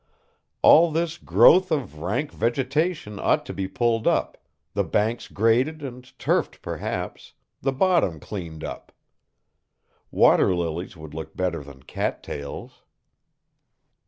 [0.63, 4.35] "All this growth of rank vegetation ought to be pulled up,
[4.73, 8.91] the banks graded and turfed perhaps, the bottom cleaned up.
[10.09, 12.81] Water lilies would look better than cat tails."